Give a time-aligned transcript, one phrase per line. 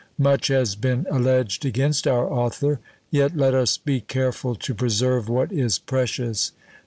[0.17, 2.79] Much has been alleged against our author:
[3.11, 6.53] yet let us be careful to preserve what is precious.